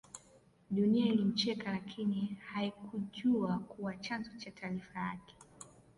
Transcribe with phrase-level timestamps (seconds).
[0.71, 5.35] Dunia ilimcheka lakini haikujjua kuwa chanzo cha taarifa yake